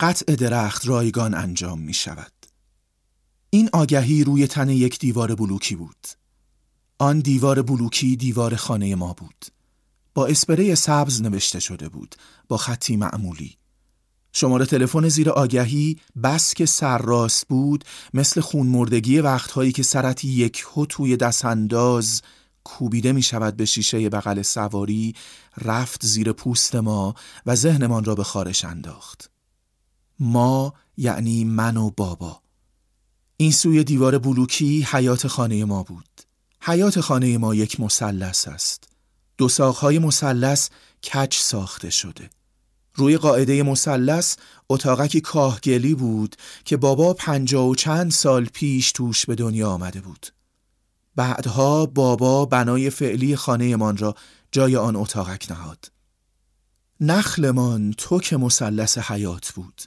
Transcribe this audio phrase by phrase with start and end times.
[0.00, 2.32] قطع درخت رایگان انجام می شود.
[3.50, 6.06] این آگهی روی تن یک دیوار بلوکی بود.
[6.98, 9.46] آن دیوار بلوکی دیوار خانه ما بود.
[10.14, 12.14] با اسپری سبز نوشته شده بود
[12.48, 13.56] با خطی معمولی.
[14.32, 17.84] شماره تلفن زیر آگهی بس که سرراست بود
[18.14, 22.22] مثل خونمردگی وقتهایی که سرت یک هو توی دستانداز
[22.64, 25.14] کوبیده می شود به شیشه بغل سواری
[25.56, 27.14] رفت زیر پوست ما
[27.46, 29.30] و ذهنمان را به خارش انداخت.
[30.18, 32.40] ما یعنی من و بابا.
[33.36, 36.08] این سوی دیوار بلوکی حیات خانه ما بود.
[36.60, 38.88] حیات خانه ما یک مثلث است.
[39.38, 40.68] دو ساقهای مثلث
[41.04, 42.30] کچ ساخته شده.
[42.94, 44.36] روی قاعده مثلث
[44.68, 50.26] اتاقکی کاهگلی بود که بابا پنجا و چند سال پیش توش به دنیا آمده بود.
[51.16, 54.14] بعدها بابا بنای فعلی خانهمان را
[54.52, 55.92] جای آن اتاقک نهاد.
[57.00, 59.82] نخلمان توک مثلث حیات بود.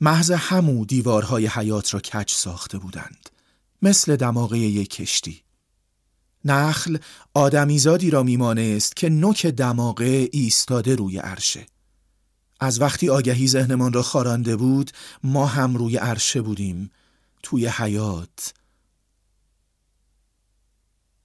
[0.00, 3.30] محض همو دیوارهای حیات را کج ساخته بودند.
[3.82, 5.42] مثل دماغه یک کشتی.
[6.44, 6.98] نخل
[7.34, 11.66] آدمیزادی را میمانست که نوک دماغه ایستاده روی عرشه.
[12.60, 14.90] از وقتی آگهی ذهنمان را خارانده بود
[15.22, 16.90] ما هم روی عرشه بودیم
[17.42, 18.54] توی حیات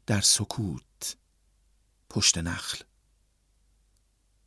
[0.05, 1.15] در سکوت
[2.09, 2.77] پشت نخل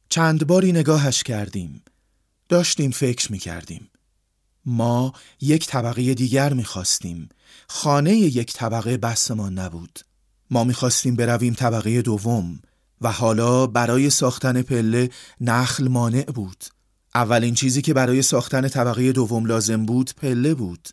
[0.08, 1.83] چند باری نگاهش کردیم
[2.48, 3.91] داشتیم فکر می کردیم
[4.69, 7.28] ما یک طبقه دیگر می خواستیم
[7.69, 9.98] خانه یک طبقه بسمان نبود.
[10.50, 12.61] ما می خواستیم برویم طبقه دوم
[13.00, 16.64] و حالا برای ساختن پله نخل مانع بود.
[17.14, 20.89] اولین چیزی که برای ساختن طبقه دوم لازم بود پله بود.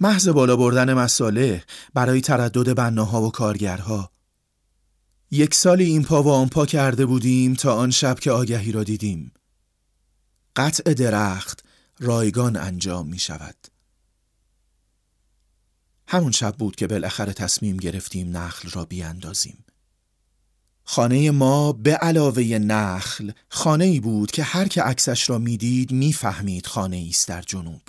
[0.00, 1.62] محض بالا بردن مساله
[1.94, 4.10] برای تردد بناها و کارگرها.
[5.30, 8.84] یک سالی این پا و آن پا کرده بودیم تا آن شب که آگهی را
[8.84, 9.32] دیدیم.
[10.56, 11.65] قطع درخت
[11.98, 13.56] رایگان انجام می شود.
[16.08, 19.64] همون شب بود که بالاخره تصمیم گرفتیم نخل را بیاندازیم.
[20.84, 26.66] خانه ما به علاوه نخل خانه ای بود که هر که عکسش را می‌دید می‌فهمید
[26.66, 27.82] خانه است در جنوب.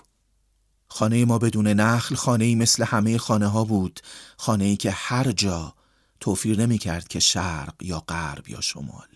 [0.88, 4.00] خانه ما بدون نخل خانه ای مثل همه خانه ها بود
[4.38, 5.76] خانه ای که هر جا
[6.20, 9.08] توفیر نمی کرد که شرق یا غرب یا شمال.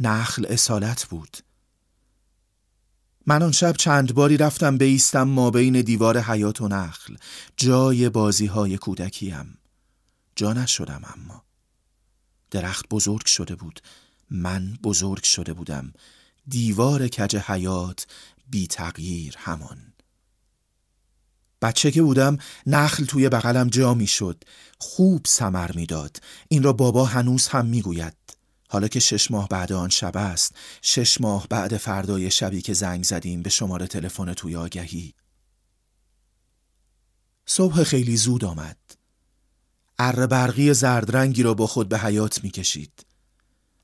[0.00, 1.36] نخل اصالت بود.
[3.26, 7.16] من آن شب چند باری رفتم بیستم ما بین دیوار حیات و نخل
[7.56, 9.58] جای بازی های کودکیم.
[10.36, 11.44] جا نشدم اما.
[12.50, 13.80] درخت بزرگ شده بود.
[14.30, 15.92] من بزرگ شده بودم.
[16.48, 18.06] دیوار کج حیات
[18.50, 19.92] بی تغییر همان.
[21.62, 24.44] بچه که بودم نخل توی بغلم جا می شد
[24.78, 26.16] خوب سمر می‌داد.
[26.48, 28.25] این را بابا هنوز هم می گوید
[28.68, 33.04] حالا که شش ماه بعد آن شب است شش ماه بعد فردای شبی که زنگ
[33.04, 35.14] زدیم به شماره تلفن توی آگهی.
[37.46, 38.76] صبح خیلی زود آمد.
[39.98, 43.06] اره برقی زرد رنگی را با خود به حیات می کشید.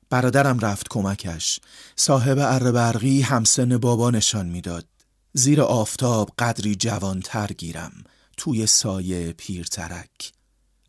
[0.09, 1.59] برادرم رفت کمکش.
[1.95, 4.87] صاحب اره برقی همسن بابا نشان می‌داد.
[5.33, 8.03] زیر آفتاب قدری جوانتر گیرم.
[8.37, 10.31] توی سایه پیرترک.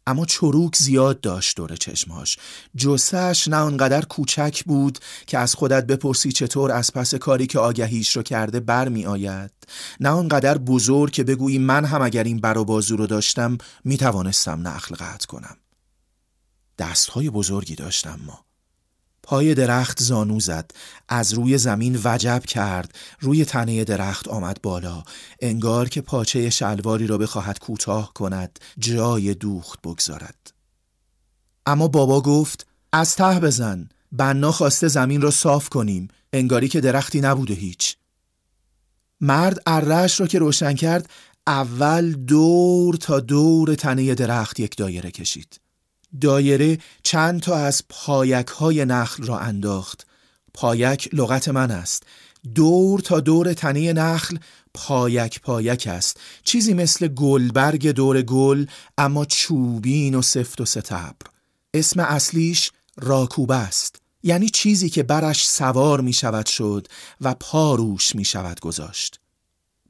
[0.06, 2.38] اما چروک زیاد داشت دور چشمهاش.
[2.76, 8.16] جسش نه آنقدر کوچک بود که از خودت بپرسی چطور از پس کاری که آگهیش
[8.16, 9.50] رو کرده بر می آید
[10.00, 13.96] نه آنقدر بزرگ که بگویی من هم اگر این بر و بازو رو داشتم می
[13.96, 15.56] توانستم نخل قطع کنم.
[16.78, 18.43] دستهای بزرگی داشتم ما.
[19.24, 20.70] پای درخت زانو زد.
[21.08, 22.94] از روی زمین وجب کرد.
[23.20, 25.02] روی تنه درخت آمد بالا.
[25.40, 30.52] انگار که پاچه شلواری را بخواهد کوتاه کند جای دوخت بگذارد.
[31.66, 33.88] اما بابا گفت از ته بزن.
[34.12, 36.08] بنا خواسته زمین را صاف کنیم.
[36.32, 37.96] انگاری که درختی نبوده هیچ.
[39.20, 41.10] مرد اره‌اش را که روشن کرد
[41.46, 45.60] اول دور تا دور تنه درخت یک دایره کشید.
[46.20, 50.06] دایره چند تا از پایک های نخل را انداخت.
[50.54, 52.02] پایک لغت من است.
[52.54, 54.38] دور تا دور تنه نخل
[54.74, 56.20] پایک پایک است.
[56.44, 58.66] چیزی مثل گلبرگ دور گل
[58.98, 61.26] اما چوبین و سفت و ستبر.
[61.74, 63.96] اسم اصلیش راکوبه است.
[64.22, 66.86] یعنی چیزی که برش سوار می شود شد
[67.20, 69.20] و پاروش می شود گذاشت.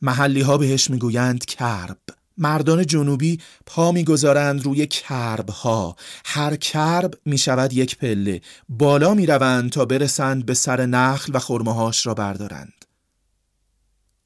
[0.03, 1.99] محلی ها بهش می گویند کرب.
[2.39, 8.41] مردان جنوبی پا می‌گذارند روی کرب ها هر کرب می شود یک پله.
[8.69, 12.85] بالا می روند تا برسند به سر نخل و خرمهاش را بردارند.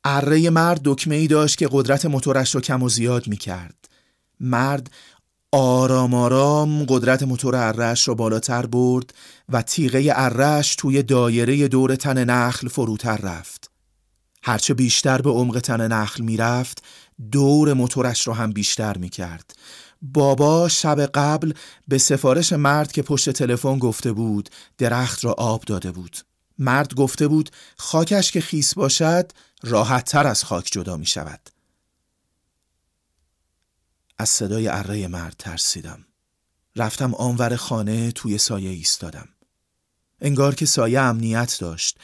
[0.04, 3.88] اره مرد دکمه ای داشت که قدرت موتورش را کم و زیاد می کرد
[4.40, 4.90] مرد
[5.52, 9.14] آرام آرام قدرت موتور ارش را بالاتر برد
[9.48, 13.70] و تیغه ارش توی دایره دور تن نخل فروتر رفت.
[14.42, 16.82] هرچه بیشتر به عمق تن نخل می‌رفت
[17.32, 19.54] دور موتورش را هم بیشتر می کرد.
[20.02, 21.52] بابا شب قبل
[21.88, 24.48] به سفارش مرد که پشت تلفن گفته بود
[24.78, 26.16] درخت را آب داده بود.
[26.58, 29.32] مرد گفته بود خاکش که خیس باشد
[29.62, 31.50] راحت تر از خاک جدا می شود.
[34.18, 36.04] از صدای اره مرد ترسیدم.
[36.76, 39.28] رفتم آنور خانه توی سایه ایستادم.
[40.20, 41.98] انگار که سایه امنیت داشت.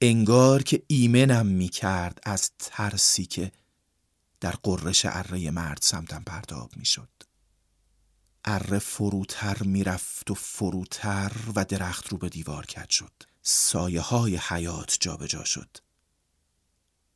[0.00, 3.52] انگار که ایمنم می کرد از ترسی که
[4.46, 7.08] در قررش اره مرد سمتم پرتاب می شد.
[8.44, 13.12] اره فروتر می‌رفت و فروتر و درخت رو به دیوار کج شد.
[13.42, 15.76] سایه های حیات جابجا جا شد.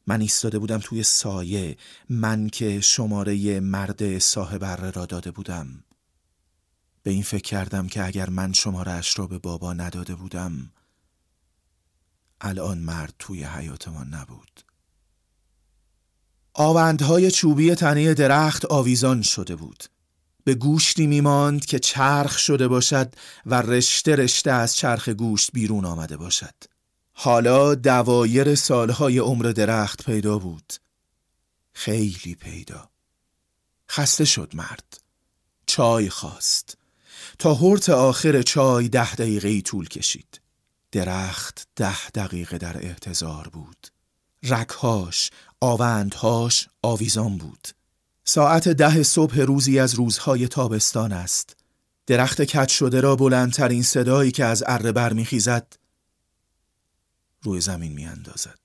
[0.06, 1.76] من ایستاده بودم توی سایه
[2.08, 5.84] من که شماره مرد صاحب اره را داده بودم
[7.02, 10.72] به این فکر کردم که اگر من شماره اش را به بابا نداده بودم
[12.40, 14.69] الان مرد توی حیاتمان نبود
[16.54, 19.84] آوندهای چوبی تنه درخت آویزان شده بود.
[20.44, 23.14] به گوشتی میماند که چرخ شده باشد
[23.46, 26.54] و رشته رشته از چرخ گوشت بیرون آمده باشد.
[27.12, 30.72] حالا دوایر سالهای عمر درخت پیدا بود.
[31.72, 32.90] خیلی پیدا.
[33.90, 35.00] خسته شد مرد.
[35.66, 36.76] چای خواست.
[37.38, 40.40] تا هرت آخر چای ده دقیقه طول کشید.
[40.92, 43.86] درخت ده دقیقه در احتضار بود.
[44.42, 47.68] رکهاش آوندهاش آویزان بود.
[48.24, 51.56] ساعت ده صبح روزی از روزهای تابستان است.
[52.06, 55.66] درخت کج شده را بلندترین صدایی که از اره برمیخیزد
[57.42, 58.58] روی زمین میاندازد.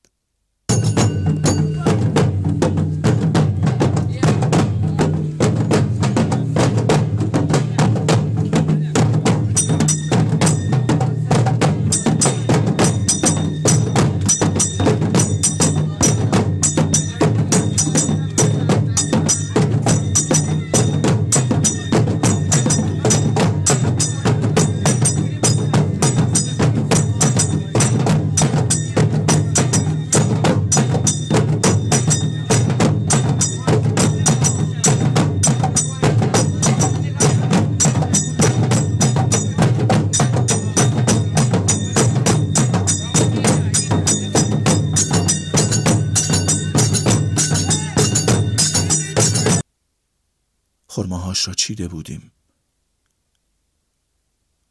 [51.75, 52.31] چیده بودیم.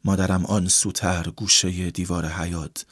[0.03, 2.85] مادرم آن سوتر گوشه دیوار حیات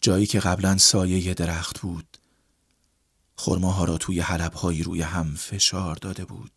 [0.00, 2.16] جایی که قبلا سایه درخت بود
[3.36, 6.52] خرماها را توی حلبهایی روی هم فشار داده بود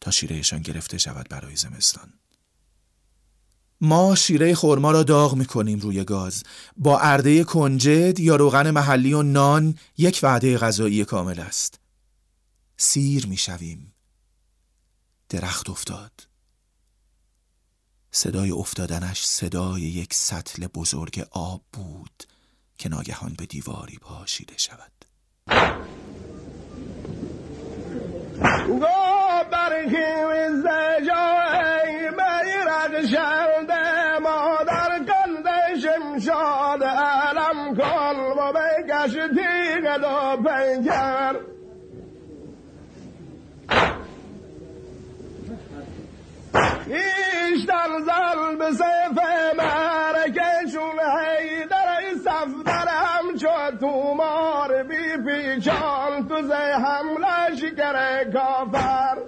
[0.00, 2.12] تا شیرهشان گرفته شود برای زمستان.
[3.80, 6.42] ما شیره خرما را داغ می‌کنیم روی گاز.
[6.76, 11.80] با ارده کنجد یا روغن محلی و نان یک وعده غذایی کامل است.
[12.76, 13.95] سیر می‌شویم.
[15.28, 16.12] درخت افتاد.
[18.10, 22.24] صدای افتادنش صدای یک سطل بزرگ آب بود
[22.78, 24.92] که ناگهان به دیواری پاشیده شود.
[28.68, 29.76] مادر
[46.88, 49.18] ایشتر زل به سیف
[49.58, 59.18] مرکشون حیدر صفدر همچو تومار بی پیچان تو زی حمله شکر کافر.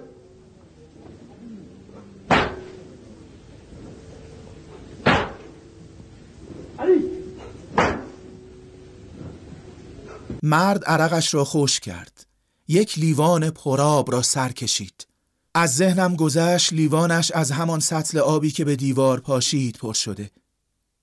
[10.43, 12.25] مرد عرقش را خوش کرد.
[12.67, 15.08] یک لیوان پراب را سر کشید.
[15.55, 20.31] از ذهنم گذشت لیوانش از همان سطل آبی که به دیوار پاشید پر شده.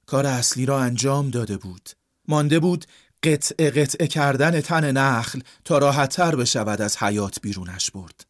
[0.07, 1.91] کار اصلی را انجام داده بود.
[2.29, 2.87] مانده بود
[3.23, 8.27] قطع قطع کردن تن نخل تا راحتتر بشود از حیات بیرونش برد.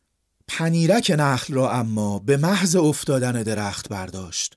[0.49, 4.56] پنیرک نخل را اما به محض افتادن درخت برداشت.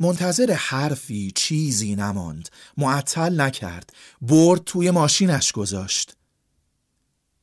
[0.00, 2.48] منتظر حرفی چیزی نماند.
[2.76, 3.90] معطل نکرد.
[4.22, 6.14] برد توی ماشینش گذاشت.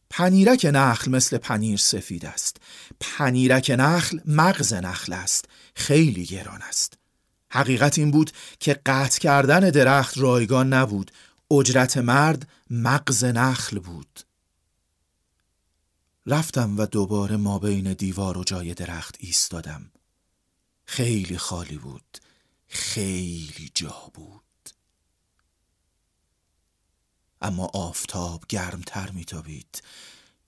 [0.10, 2.58] پنیرک نخل مثل پنیر سفید است.
[3.00, 5.46] پنیرک نخل مغز نخل است.
[5.76, 6.98] خیلی گران است.
[7.50, 11.12] حقیقت این بود که قطع کردن درخت رایگان نبود.
[11.52, 14.20] اجرت مرد مغز نخل بود.
[16.26, 19.92] رفتم و دوباره ما بین دیوار و جای درخت ایستادم.
[20.86, 22.18] خیلی خالی بود.
[22.68, 24.42] خیلی جا بود.
[27.42, 29.84] اما آفتاب گرمتر میتابید.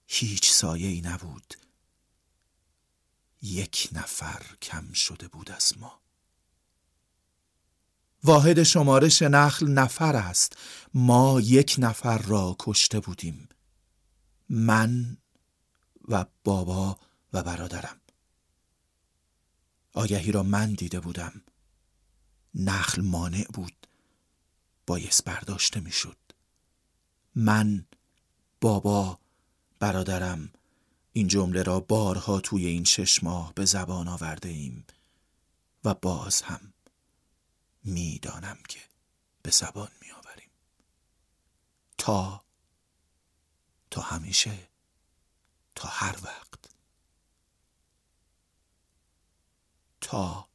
[0.07, 1.53] هیچ سایه ای نبود.
[3.41, 6.01] یک نفر کم شده بود از ما.
[8.23, 10.57] واحد شمارش نخل نفر است.
[10.93, 13.49] ما یک نفر را کشته بودیم.
[14.49, 15.17] من
[16.07, 16.99] و بابا
[17.33, 18.01] و برادرم.
[19.93, 21.41] آگهی را من دیده بودم.
[22.55, 23.87] نخل مانع بود.
[24.87, 26.17] بایست برداشته می‌شد.
[27.35, 27.85] من
[28.61, 29.19] بابا
[29.79, 30.49] برادرم
[31.17, 33.23] این جمله را بارها توی این شش
[33.55, 34.85] به زبان آورده ایم
[35.83, 36.73] و باز هم
[37.83, 38.79] می‌دانم که
[39.41, 40.49] به زبان می آوریم
[41.97, 42.43] تا
[43.91, 44.69] تا همیشه
[45.75, 46.59] تا هر وقت.
[50.01, 50.49] تا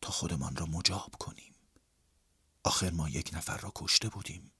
[0.00, 1.54] تا خودمان را مجاب کنیم.
[2.64, 4.52] آخر ما یک نفر را کشته بودیم.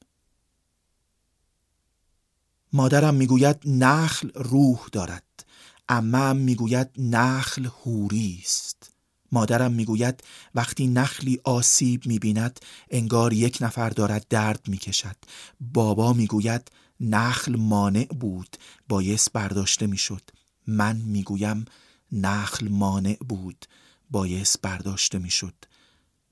[2.77, 5.45] مادرم می‌گوید نخل روح دارد.
[5.89, 8.91] امم می‌گوید نخل هوری است.
[9.33, 10.23] مادرم می‌گوید
[10.55, 15.17] وقتی نخلی آسیب می‌بیند انگار یک نفر دارد درد می‌کشد.
[15.61, 18.57] بابا می‌گوید نخل مانع بود
[18.89, 20.23] بایست برداشته می‌شد.
[20.67, 21.65] من می‌گویم
[22.13, 23.67] نخل مانع بود
[24.11, 25.55] بایست برداشته می‌شد.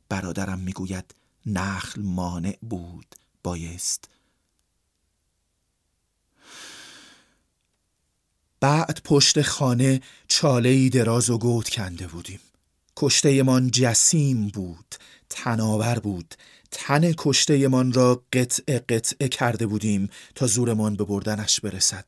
[0.09, 1.15] برادرم می‌گوید
[1.47, 4.09] نخل مانع بود بایست.
[8.63, 12.41] بعد پشت خانه چاله دراز و گوت کنده بودیم.
[12.97, 14.95] کشتهمان جسیم بود
[15.31, 16.35] تناور بود.
[16.71, 22.05] تن کشتهمان را قطع قطعه کرده بودیم تا زورمان به بردنش برسد.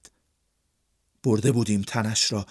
[1.24, 2.46] برده بودیم تنش را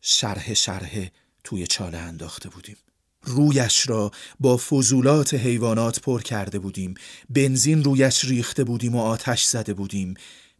[0.00, 1.08] شرح شرح
[1.44, 2.76] توی چاله انداخته بودیم.
[3.22, 6.94] رویش را با فضولات حیوانات پر کرده بودیم.
[7.30, 10.14] بنزین رویش ریخته بودیم و آتش زده بودیم.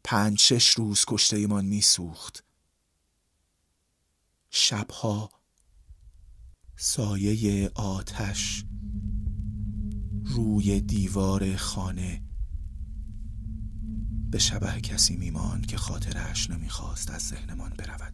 [0.05, 2.45] پنج شش روز کشتهمان میسوخت.
[4.57, 5.31] شبها.
[6.77, 8.65] سایه آتش.
[10.25, 12.23] روی دیوار خانه.
[14.31, 18.14] به شبه کسی میمان که خاطرش نمی‌خواست از ذهنمان برود.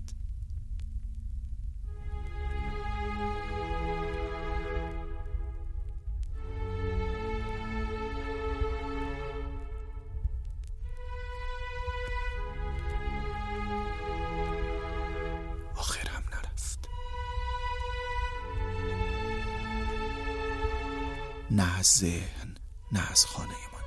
[21.61, 22.55] نه از ذهن
[22.93, 23.81] نه از خانه من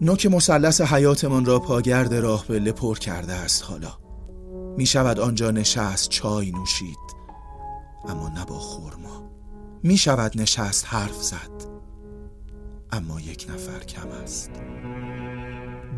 [0.00, 3.98] نوک مثلث حیاتمان را پاگرد راه پله پر کرده است حالا.
[4.76, 6.98] می شود آنجا نشست چای نوشید
[8.08, 9.30] اما نه با خورما.
[9.82, 11.64] می شود نشست حرف زد
[12.92, 14.50] اما یک نفر کم است.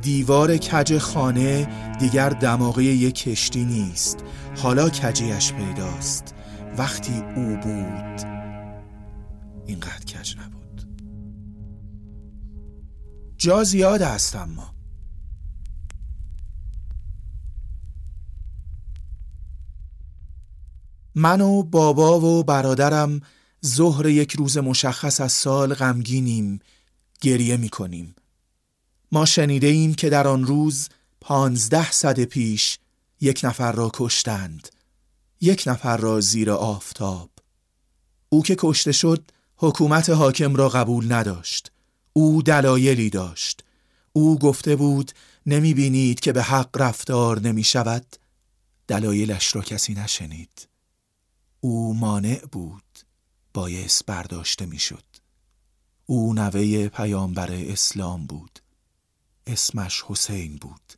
[0.03, 1.69] دیوار کج خانه
[1.99, 4.19] دیگر دماغه یک کشتی نیست.
[4.57, 6.35] حالا کجیش پیداست.
[6.79, 8.27] وقتی او بود
[9.67, 10.87] اینقدر کج نبود.
[13.37, 14.75] جا زیاد است اما.
[21.15, 23.21] من و بابا و برادرم
[23.67, 26.59] ظهر یک روز مشخص از سال غمگینیم
[27.21, 28.15] گریه می کنیم
[29.13, 30.89] ما شنیده ایم که در آن روز
[31.21, 32.79] پانزده صد پیش
[33.21, 34.69] یک نفر را کشتند.
[35.41, 37.31] یک نفر را زیر آفتاب.
[38.29, 41.73] او که کشته شد حکومت حاکم را قبول نداشت.
[42.13, 43.65] او دلایلی داشت.
[44.13, 45.13] او گفته بود
[45.47, 48.17] نمی بینید که به حق رفتار نمی شود
[48.89, 50.69] دلایلش را کسی نشنید.
[51.61, 52.99] او مانع بود
[53.55, 55.05] بایست برداشته می شد
[56.07, 58.62] او نوه پیامبر اسلام بود.
[59.47, 60.93] اسمش حسین بود.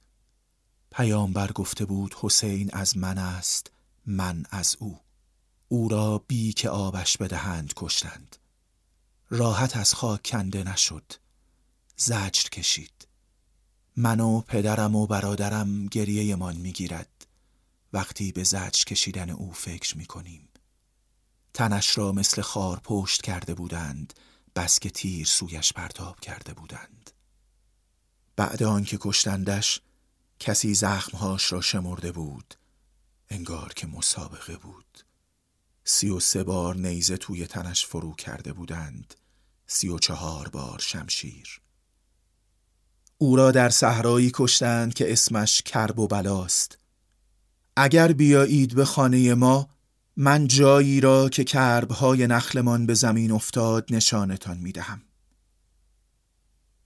[0.92, 3.70] پیامبر گفته بود حسین از من است
[4.06, 5.00] من از او.
[5.68, 8.36] او را بی که آبش بدهند کشتند.
[9.30, 11.12] راحت از خاک کنده نشد.
[11.96, 13.08] زجر کشید.
[13.96, 17.26] من و پدرم و برادرم گریه من می‌گیرد.
[17.92, 20.48] وقتی به زجر کشیدن او فکر می‌کنیم.
[21.54, 24.12] تنش را مثل خار پشت کرده بودند
[24.56, 27.10] بس که تیر سویش پرتاب کرده بودند.
[28.36, 29.80] بعد آنکه کشتندش
[30.40, 32.54] کسی زخمهاش را شمرده بود
[33.28, 35.04] انگار که مسابقه بود.
[35.84, 39.14] سی و سه بار نیزه توی تنش فرو کرده بودند
[39.66, 41.60] سی و چهار بار شمشیر.
[43.18, 46.78] او را در صحرایی کشتند که اسمش کرب و بلاست.
[47.76, 49.68] اگر بیایید به خانه ما
[50.16, 55.02] من جایی را که کربهای نخلمان به زمین افتاد نشانتان می دهم.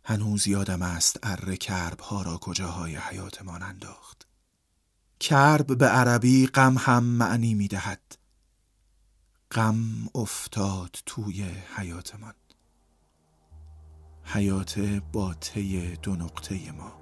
[0.08, 4.28] هنوز یادم است اره کربها را کجاهای حیاتمان انداخت.
[5.20, 8.16] کرب به عربی غم هم معنی می دهد.
[9.50, 11.42] غم افتاد توی
[11.76, 12.34] حیاتمان.
[14.24, 14.78] حیات
[15.12, 16.98] با طی دو نقطه ما.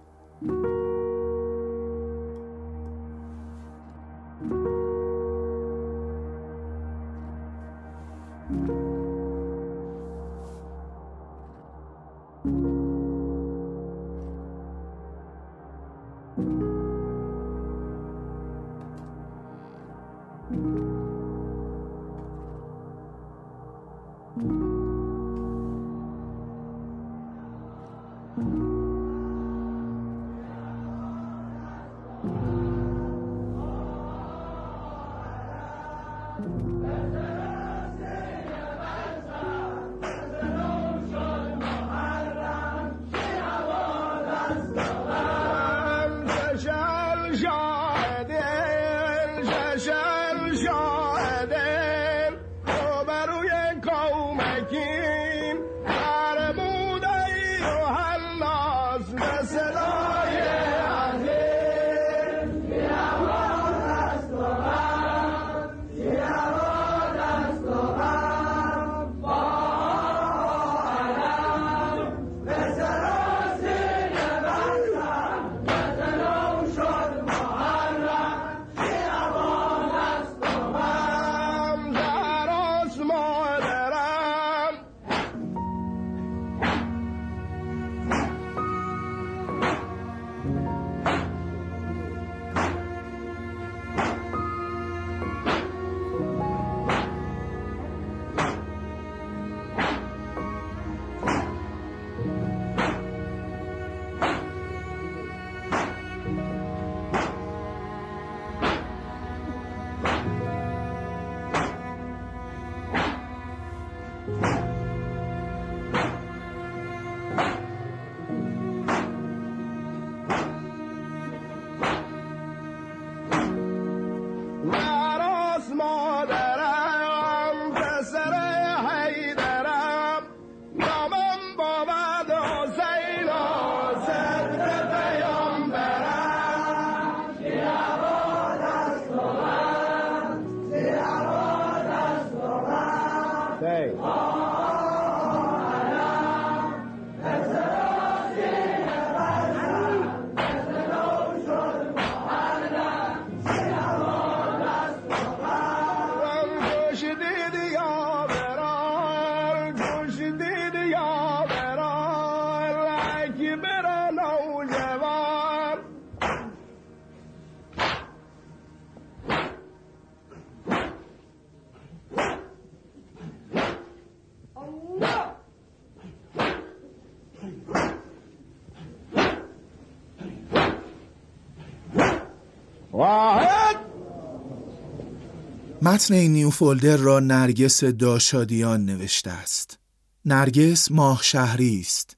[185.83, 189.79] متن این نیو فولدر را نرگس داشادیان نوشته است.
[190.25, 192.17] نرگس ماه شهری است.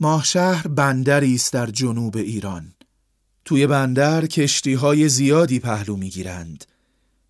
[0.00, 2.74] ماه شهر بندری است در جنوب ایران.
[3.44, 6.64] توی بندر کشتی های زیادی پهلو می گیرند.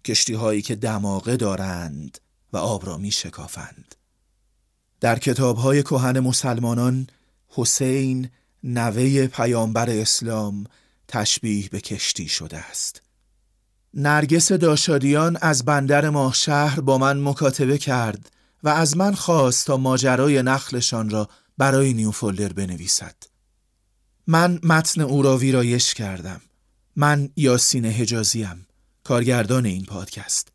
[0.05, 2.19] کشتی هایی که دماغه دارند
[2.53, 3.95] و آب را می شکافند.
[5.01, 7.07] در کتاب های کهن مسلمانان
[7.49, 8.29] حسین
[8.65, 10.65] نوه پیامبر اسلام
[11.11, 13.03] تشبیه به کشتی شده است.
[13.95, 18.31] نرگس داشادیان از بندر ماه شهر با من مکاتبه کرد
[18.63, 23.15] و از من خواست تا ماجرای نخلشان را برای نیوفولدر بنویسد.
[24.27, 26.41] من متن او را ویرایش کردم.
[26.97, 28.67] من یاسین حجازیم،
[29.05, 30.49] کارگردان این پادکست.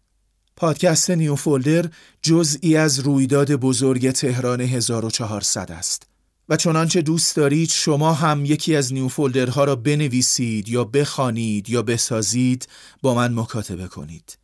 [0.56, 1.89] پادکست نیوفولدر
[2.22, 6.08] جزئی از رویداد بزرگ تهران 1400 است.
[6.50, 11.70] و چنانچه دوست دارید شما هم یکی از new folder ها را بنویسید یا بخوانید
[11.70, 12.68] یا بسازید
[13.02, 14.38] با من مکاتبه کنید.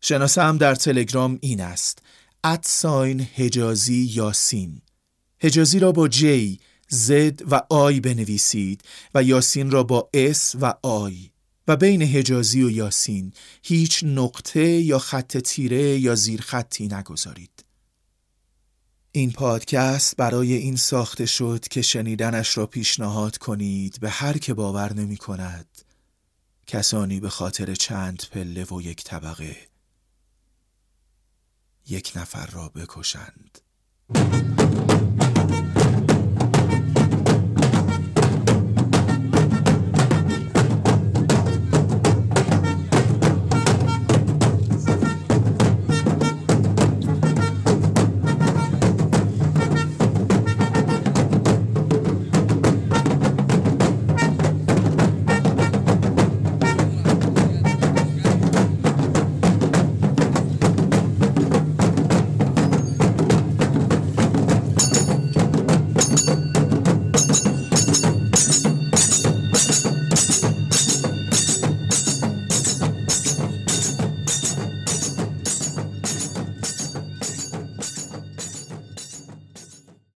[0.00, 1.98] شناسه هم در تلگرام این است
[2.44, 4.80] at sign حجازی یاسین
[5.40, 8.82] حجازی را با J Z و I بنویسید
[9.14, 11.30] و یاسین را با S و I
[11.68, 17.67] و بین حجازی و یاسین هیچ نقطه یا خط تیره یا زیر خطی نگذارید.
[19.18, 24.92] این پادکست برای این ساخته شد که شنیدنش را پیشنهاد کنید به هر که باور
[24.92, 25.66] نمی کند.
[26.66, 29.56] کسانی به خاطر چند پله و یک طبقه
[31.88, 33.58] یک نفر را بکشند.